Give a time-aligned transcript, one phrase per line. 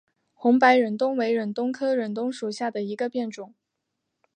[0.33, 3.53] 红白忍冬为忍冬科忍冬属下的一个变种。